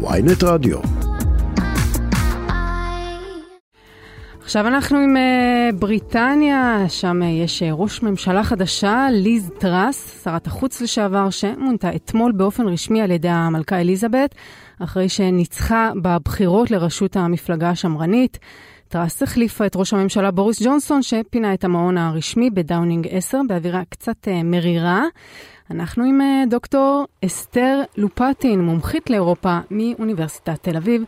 [0.00, 0.78] ynet רדיו.
[4.42, 10.46] עכשיו אנחנו עם uh, בריטניה, שם uh, יש uh, ראש ממשלה חדשה, ליז טראס, שרת
[10.46, 14.34] החוץ לשעבר, שמונתה אתמול באופן רשמי על ידי המלכה אליזבת,
[14.78, 18.38] אחרי שניצחה בבחירות לראשות המפלגה השמרנית.
[18.92, 24.24] טראס החליפה את ראש הממשלה בוריס ג'ונסון, שפינה את המעון הרשמי בדאונינג 10 באווירה קצת
[24.24, 25.02] uh, מרירה.
[25.70, 31.02] אנחנו עם uh, דוקטור אסתר לופטין, מומחית לאירופה מאוניברסיטת תל אביב.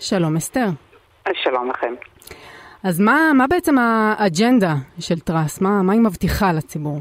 [0.00, 0.66] שלום אסתר.
[1.34, 1.94] שלום לכם.
[2.84, 5.60] אז מה, מה בעצם האג'נדה של טראס?
[5.60, 6.98] מה, מה היא מבטיחה לציבור?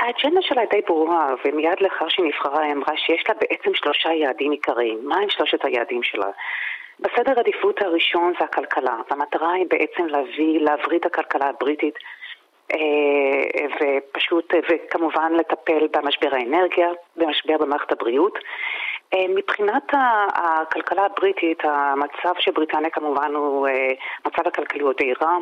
[0.00, 4.50] האג'נדה שלה די ברורה, ומיד לאחר שהיא נבחרה היא אמרה שיש לה בעצם שלושה יעדים
[4.50, 4.98] עיקריים.
[5.04, 6.30] מה הם שלושת היעדים שלה?
[7.00, 11.94] בסדר עדיפות הראשון זה הכלכלה, והמטרה היא בעצם להביא, להבריא את הכלכלה הבריטית
[12.72, 18.38] אה, ופשוט, וכמובן לטפל במשבר האנרגיה, במשבר במערכת הבריאות.
[19.14, 19.92] אה, מבחינת
[20.34, 23.92] הכלכלה הבריטית, המצב של בריטניה כמובן הוא, אה,
[24.26, 25.36] מצב הכלכלי הוא די רע,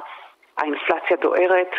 [0.59, 1.71] האינפלציה דוהרת,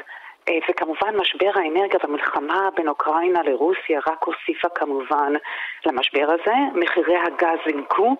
[0.69, 5.33] וכמובן משבר האנרגיה והמלחמה בין אוקראינה לרוסיה רק הוסיפה כמובן
[5.85, 6.55] למשבר הזה.
[6.73, 8.15] מחירי הגז זינקו.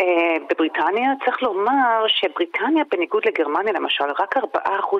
[0.00, 4.40] אה, בבריטניה צריך לומר שבריטניה, בניגוד לגרמניה למשל, רק 4%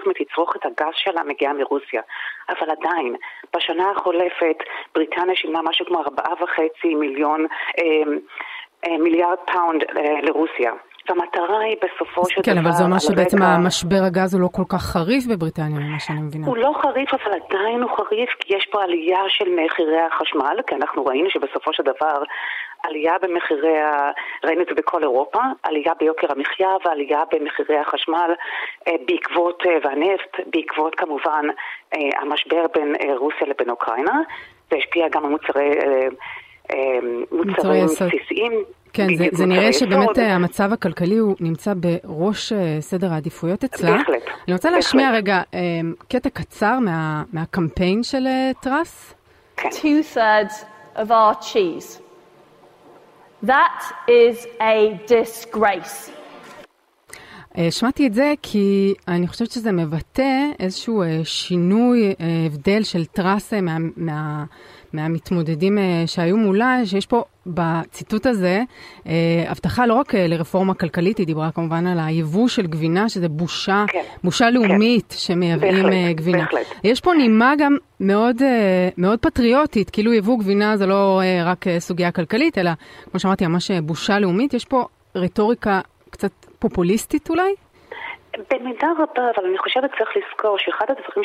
[0.07, 2.03] מתצרוכת הגז שלה מגיעה מרוסיה.
[2.49, 3.17] אבל עדיין,
[3.57, 4.59] בשנה החולפת
[4.95, 7.47] בריטניה שילמה משהו כמו 4.5 מיליון,
[7.79, 7.85] אה,
[8.87, 9.83] אה, מיליארד פאונד
[10.23, 10.73] לרוסיה.
[11.09, 12.61] והמטרה היא בסופו של כן, דבר...
[12.61, 13.47] כן, אבל זה אומר שבעצם רגע...
[13.47, 16.47] המשבר הגז הוא לא כל כך חריף בבריטניה, ממה שאני מבינה.
[16.47, 20.75] הוא לא חריף, אבל עדיין הוא חריף, כי יש פה עלייה של מחירי החשמל, כי
[20.75, 22.23] אנחנו ראינו שבסופו של דבר
[22.83, 23.75] עלייה במחירי.
[24.45, 28.31] ראינו את זה בכל אירופה, עלייה ביוקר המחיה ועלייה במחירי החשמל
[28.89, 31.45] אה, בעקבות, אה, והנפט, בעקבות כמובן
[31.95, 34.21] אה, המשבר בין רוסיה לבין אוקראינה,
[34.71, 35.71] זה השפיע גם על מוצרי...
[37.33, 38.53] מוצרים בסיסיים.
[38.93, 43.91] כן, זה, זה נראה שבאמת המצב הכלכלי הוא נמצא בראש סדר העדיפויות אצלה.
[43.91, 44.23] בהחלט.
[44.47, 45.41] אני רוצה להשמיע רגע
[46.09, 48.27] קטע קצר מה, מהקמפיין של
[48.63, 49.15] טראס.
[49.57, 49.69] כן.
[49.69, 50.65] Two thirds
[50.97, 52.10] of our cheese
[53.43, 56.11] That is a disgrace.
[57.71, 62.15] שמעתי את זה כי אני חושבת שזה מבטא איזשהו שינוי,
[62.47, 64.45] הבדל של טראס מה, מה,
[64.93, 68.63] מהמתמודדים שהיו מולה, שיש פה בציטוט הזה
[69.49, 74.03] הבטחה לא רק לרפורמה כלכלית, היא דיברה כמובן על היבוא של גבינה, שזה בושה, כן,
[74.25, 74.55] בושה כן.
[74.55, 75.17] לאומית כן.
[75.19, 76.39] שמייבאים בהחלט, גבינה.
[76.39, 76.67] בהחלט.
[76.85, 78.43] יש פה נימה גם מאוד,
[78.99, 82.71] מאוד פטריוטית, כאילו יבוא גבינה זה לא רק סוגיה כלכלית, אלא
[83.11, 84.55] כמו שאמרתי, ממש בושה לאומית.
[84.55, 87.55] יש פה רטוריקה קצת פופוליסטית אולי?
[88.51, 91.25] במידה רבה, אבל אני חושבת שצריך לזכור שאחד הדברים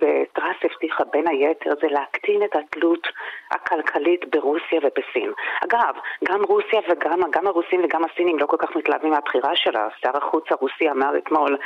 [0.00, 3.06] בטרס הבטיחה בין היתר זה להקטין את התלות
[3.50, 5.32] הכלכלית ברוסיה ובסין.
[5.64, 9.88] אגב, גם רוסיה וגם גם הרוסים וגם הסינים לא כל כך מתלהבים מהבחירה שלה.
[10.00, 11.56] שר החוץ הרוסי אמר אתמול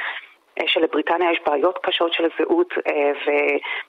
[0.67, 3.13] שלבריטניה יש בעיות קשות של זהות אה,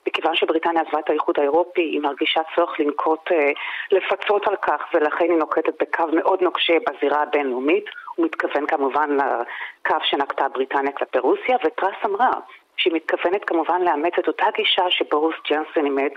[0.06, 3.50] ומכיוון שבריטניה עזבה את האיחוד האירופי היא מרגישה צורך לנקוט, אה,
[3.90, 7.84] לפצות על כך ולכן היא נוקטת בקו מאוד נוקשה בזירה הבינלאומית.
[8.16, 12.30] הוא מתכוון כמובן לקו שנקטה בריטניה כלפי רוסיה וטראס אמרה
[12.76, 16.12] שהיא מתכוונת כמובן לאמץ את אותה גישה שבורוס ג'נסון אימץ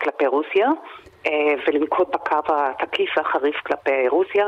[0.00, 0.68] כלפי רוסיה
[1.66, 4.46] ולנקוט בקו התקיף והחריף כלפי רוסיה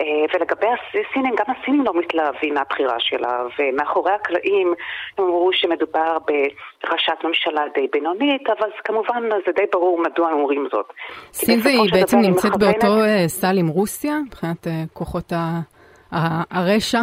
[0.00, 4.74] אה, ולגבי הסינים, גם הסינים לא מתלהבים מהבחירה שלה, ומאחורי הקלעים
[5.18, 10.68] הם אמרו שמדובר בראשת ממשלה די בינונית, אבל כמובן זה די ברור מדוע הם אומרים
[10.72, 10.92] זאת.
[11.32, 12.84] סין והיא בעצם נמצאת מכוונת...
[12.84, 15.32] באותו אה, סל עם רוסיה, מבחינת אה, כוחות
[16.50, 17.00] הרשע?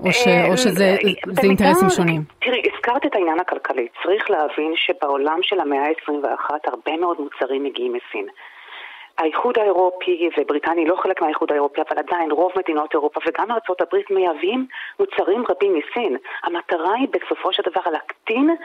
[0.00, 0.96] או, ש, או שזה
[1.42, 2.22] אינטרסים שונים?
[2.40, 3.88] תראי, הזכרת את העניין הכלכלי.
[4.02, 8.26] צריך להבין שבעולם של המאה ה-21 הרבה מאוד מוצרים מגיעים מסין.
[9.18, 14.14] האיחוד האירופי ובריטניה היא לא חלק מהאיחוד האירופי, אבל עדיין רוב מדינות אירופה וגם ארה"ב
[14.14, 14.66] מייבאים
[15.00, 16.16] מוצרים רבים מסין.
[16.44, 18.56] המטרה היא בסופו של דבר להקטין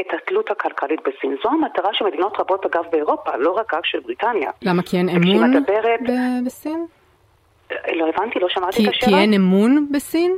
[0.00, 1.36] את התלות הכלכלית בסין.
[1.44, 4.50] זו המטרה של מדינות רבות אגב באירופה, לא רק של בריטניה.
[4.62, 4.82] למה?
[4.82, 6.00] כי אין אמון מדברת...
[6.46, 6.86] בסין?
[7.94, 9.12] לא הבנתי, לא שמעתי את השאלה.
[9.12, 10.36] כי אין אמון בסין?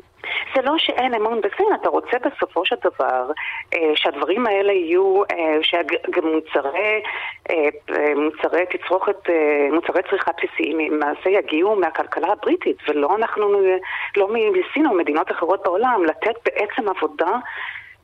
[0.54, 3.30] זה לא שאין אמון בסין, אתה רוצה בסופו של דבר
[3.74, 7.02] אה, שהדברים האלה יהיו, אה, שמוצרי
[7.50, 13.60] אה, מוצרי תצרוכת, אה, מוצרי צריכה בסיסיים למעשה יגיעו מהכלכלה הבריטית ולא אנחנו,
[14.16, 17.30] לא מסין או מדינות אחרות בעולם, לתת בעצם עבודה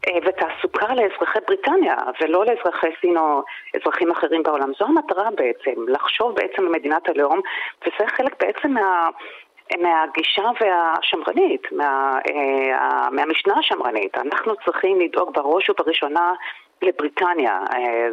[0.08, 3.42] אה, ותעסוקה לאזרחי בריטניה ולא לאזרחי סין או
[3.76, 4.72] אזרחים אחרים בעולם.
[4.78, 7.40] זו המטרה בעצם, לחשוב בעצם על מדינת הלאום
[7.82, 9.08] וזה חלק בעצם מה...
[9.72, 14.16] מהגישה והשמרנית, מה, אה, מהמשנה השמרנית.
[14.18, 16.32] אנחנו צריכים לדאוג בראש ובראשונה
[16.82, 17.60] לבריטניה,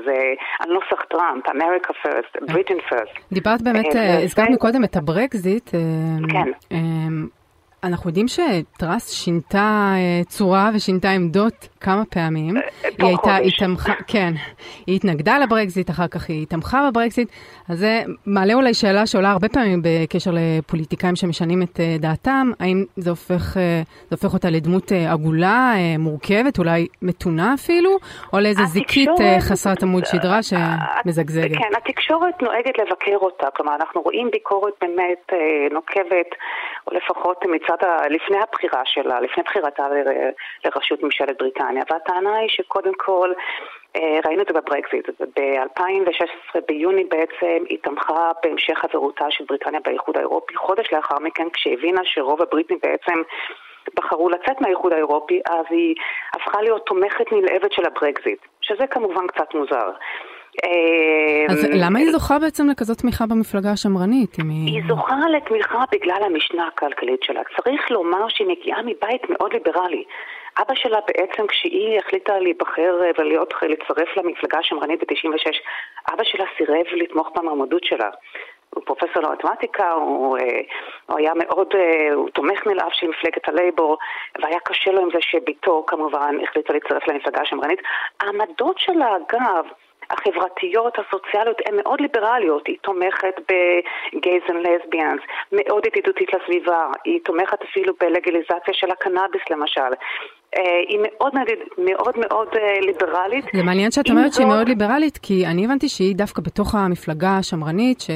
[0.06, 0.16] זה
[0.60, 3.20] על נוסח טראמפ, America first, Britain first.
[3.32, 3.86] דיברת באמת,
[4.24, 5.70] הזכרת מקודם את הברקזיט.
[6.32, 6.52] כן.
[7.84, 9.94] אנחנו יודעים שטראס שינתה
[10.28, 12.54] צורה ושינתה עמדות כמה פעמים.
[12.82, 13.52] תוך היא הייתה, היא.
[13.60, 14.34] תמכה, כן,
[14.88, 17.30] היא התנגדה לברקזיט, אחר כך היא תמכה בברקזיט,
[17.70, 22.86] אז זה מעלה אולי שאלה שעולה הרבה פעמים בקשר לפוליטיקאים שמשנים את אה, דעתם, האם
[22.96, 27.92] זה הופך, אה, זה הופך אותה לדמות אה, עגולה, אה, מורכבת, אולי מתונה אפילו,
[28.34, 31.58] או לאיזה זיקית אה, חסרת עמוד שדרה שמזגזגת.
[31.58, 35.38] כן, התקשורת נוהגת לבקר אותה, כלומר אנחנו רואים ביקורת באמת אה,
[35.72, 36.30] נוקבת,
[36.88, 40.32] או לפחות מצד, ה, לפני הבחירה שלה, לפני בחירתה ל-
[40.66, 43.32] לראשות ממשלת בריטניה, והטענה היא שקודם כל,
[43.96, 50.18] אה, ראינו את זה בברקזיט, ב-2016 ביוני בעצם היא תמכה בהמשך חברותה של בריטניה באיחוד
[50.18, 53.22] האירופי, חודש לאחר מכן כשהבינה שרוב הבריטים בעצם
[53.96, 55.96] בחרו לצאת מהאיחוד האירופי, אז היא
[56.34, 59.92] הפכה להיות תומכת נלהבת של הברקזיט, שזה כמובן קצת מוזר.
[61.50, 64.36] אז אה, למה היא זוכה בעצם לכזאת תמיכה במפלגה השמרנית?
[64.36, 64.84] היא...
[64.88, 67.42] זוכה לתמיכה בגלל המשנה הכלכלית שלה.
[67.56, 70.04] צריך לומר שהיא מגיעה מבית מאוד ליברלי.
[70.60, 75.56] אבא שלה בעצם, כשהיא החליטה להיבחר אה, ולהיות, לצרף למפלגה השמרנית ב-96,
[76.14, 78.10] אבא שלה סירב לתמוך במעמדות שלה.
[78.76, 80.62] הוא פרופסור למתמטיקה, הוא, אה,
[81.06, 83.98] הוא היה מאוד, אה, הוא תומך נלהב של מפלגת הלייבור,
[84.42, 87.80] והיה קשה לו עם זה שבתו כמובן החליטה להצטרף למפלגה השמרנית.
[88.20, 89.66] העמדות שלה, אגב,
[90.14, 92.68] החברתיות, הסוציאליות, הן מאוד ליברליות.
[92.68, 95.22] היא תומכת בגייז אנד לסביאנס,
[95.52, 99.92] מאוד ידידותית לסביבה, היא תומכת אפילו בלגליזציה של הקנאביס למשל.
[100.58, 101.48] אה, היא מאוד מאוד
[101.78, 103.46] מאוד, מאוד אה, ליברלית.
[103.54, 108.02] זה מעניין שאת אומרת שהיא מאוד ליברלית, כי אני הבנתי שהיא דווקא בתוך המפלגה השמרנית,
[108.02, 108.10] ש...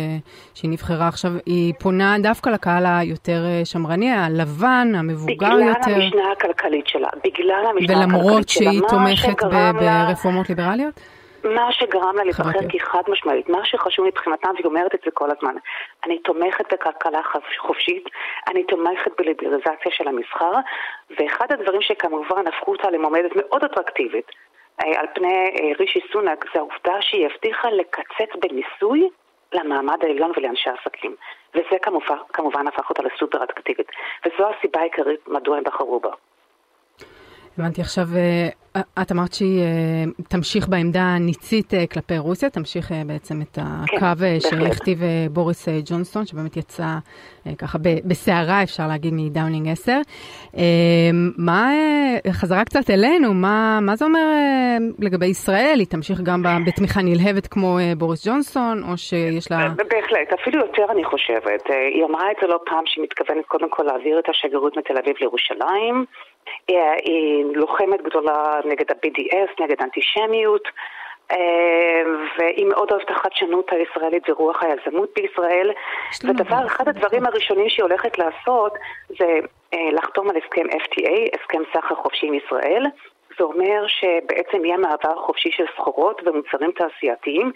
[0.54, 6.32] שהיא נבחרה עכשיו, היא פונה דווקא לקהל היותר אה, שמרני, הלבן, המבוגר בגלל יותר, המשנה
[6.32, 9.44] הכלכלית שלה, בגלל המשנה הכלכלית ולמרות שלה, שהיא מה תומכת
[9.80, 11.00] ברפורמות ליברליות?
[11.46, 12.70] מה שגרם לה להיבחר.
[12.70, 15.56] כי חד משמעית, מה שחשוב מבחינתם, והיא אומרת את זה כל הזמן,
[16.04, 18.10] אני תומכת בכלכלה חופ- חופשית,
[18.48, 20.52] אני תומכת בליברליזציה של המסחר,
[21.20, 24.32] ואחד הדברים שכמובן הפכו אותה למועמדת מאוד אטרקטיבית
[24.84, 29.10] אה, על פני אה, רישי סונאק, זה העובדה שהיא הבטיחה לקצץ במיסוי
[29.54, 31.16] למעמד העליון ולאנשי עסקים.
[31.56, 33.88] וזה כמובן, כמובן הפך אותה לסופר אטרקטיבית.
[34.26, 36.12] וזו הסיבה העיקרית מדוע הם בחרו בה.
[37.58, 38.50] הבנתי עכשיו, אה,
[39.02, 44.06] את אמרת שהיא אה, תמשיך בעמדה הניצית אה, כלפי רוסיה, תמשיך אה, בעצם את הקו
[44.06, 44.42] אה, בהחלט.
[44.42, 46.84] שהכתיב אה, בוריס אה, ג'ונסטון, שבאמת יצא
[47.48, 49.92] אה, ככה בסערה, אפשר להגיד, מדאונינג 10.
[50.58, 50.62] אה,
[51.38, 55.76] מה, אה, חזרה קצת אלינו, מה, מה זה אומר אה, לגבי ישראל?
[55.80, 59.58] היא תמשיך גם בתמיכה נלהבת כמו אה, בוריס ג'ונסון, או שיש לה...
[59.78, 61.70] בהחלט, אפילו יותר אני חושבת.
[61.70, 64.98] אה, היא אמרה את זה לא פעם שהיא מתכוונת קודם כל להעביר את השגרירות מתל
[64.98, 66.06] אביב לירושלים.
[66.68, 70.68] היא, היא לוחמת גדולה נגד ה-BDS, נגד אנטישמיות.
[71.32, 72.02] אה,
[72.38, 75.72] והיא מאוד אוהבת החדשנות הישראלית ורוח היזמות בישראל.
[76.24, 78.74] ודבר, אחד הדברים הראשונים שהיא הולכת לעשות
[79.20, 79.40] זה
[79.74, 82.86] אה, לחתום על הסכם FTA, הסכם סחר חופשי עם ישראל.
[83.38, 87.52] זה אומר שבעצם יהיה מעבר חופשי של סחורות ומוצרים תעשייתיים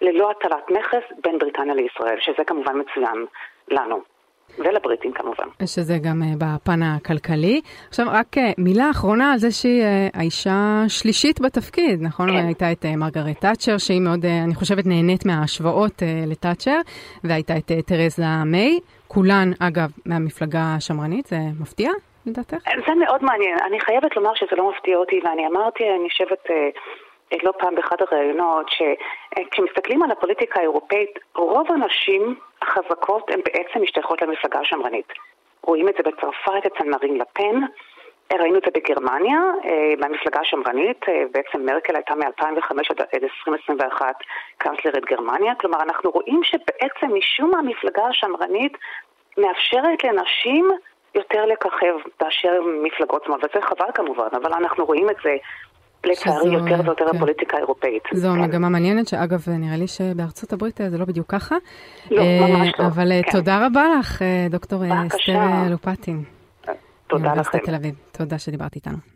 [0.00, 3.26] ללא הטלת מכס בין בריטניה לישראל, שזה כמובן מצוין
[3.68, 4.13] לנו.
[4.58, 5.44] ולבריטים כמובן.
[5.66, 7.60] שזה גם אה, בפן הכלכלי.
[7.88, 12.28] עכשיו, רק אה, מילה אחרונה על זה שהיא אה, האישה השלישית בתפקיד, נכון?
[12.30, 12.46] כן.
[12.46, 16.80] הייתה את מרגרט תאצ'ר, שהיא מאוד, אני חושבת, נהנית מההשוואות לתאצ'ר,
[17.24, 21.90] והייתה את תרזה מיי, כולן, אגב, מהמפלגה השמרנית, זה מפתיע,
[22.26, 22.56] לדעתך?
[22.86, 23.56] זה מאוד מעניין.
[23.68, 26.68] אני חייבת לומר שזה לא מפתיע אותי, ואני אמרתי, אני אה, אה,
[27.42, 34.60] לא פעם באחד הראיונות, שכשמסתכלים על הפוליטיקה האירופאית, רוב הנשים החזקות הן בעצם משתייכות למפלגה
[34.60, 35.12] השמרנית.
[35.62, 37.60] רואים את זה בצרפת אצל מרין לפן,
[38.32, 43.22] אה, ראינו את זה בגרמניה, אה, במפלגה השמרנית, אה, בעצם מרקל הייתה מ-2005 עד עד
[43.22, 44.14] 2021
[44.58, 48.76] קאנצלרית גרמניה, כלומר אנחנו רואים שבעצם משום מה המפלגה השמרנית
[49.38, 50.70] מאפשרת לנשים
[51.14, 55.36] יותר לככב באשר מפלגות שמאל, וזה חבל כמובן, אבל אנחנו רואים את זה
[56.06, 57.16] לצערי שזו, יותר ויותר כן.
[57.16, 58.02] בפוליטיקה האירופאית.
[58.12, 58.40] זו כן.
[58.40, 61.56] מגמה מעניינת, שאגב, נראה לי שבארצות הברית אה, זה לא בדיוק ככה.
[62.10, 63.32] לא, אה, ממש לא, אבל אה, כן.
[63.32, 64.82] תודה רבה לך, דוקטור.
[65.06, 66.22] אסתר לופטין.
[67.06, 67.58] תודה לכם.
[67.58, 67.94] תל אביב.
[68.12, 69.13] תודה שדיברת איתנו.